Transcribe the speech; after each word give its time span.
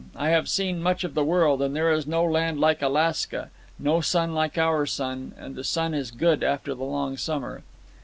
I 0.15 0.29
have 0.29 0.49
seen 0.49 0.81
much 0.81 1.03
of 1.03 1.13
the 1.13 1.23
world, 1.23 1.61
and 1.61 1.75
there 1.75 1.91
is 1.91 2.07
no 2.07 2.25
land 2.25 2.59
like 2.59 2.81
Alaska, 2.81 3.51
no 3.77 4.01
sun 4.01 4.33
like 4.33 4.57
our 4.57 4.87
sun, 4.87 5.33
and 5.37 5.53
the 5.53 5.63
snow 5.63 5.93
is 5.93 6.09
good 6.09 6.43
after 6.43 6.73
the 6.73 6.83
long 6.83 7.17
summer." 7.17 7.61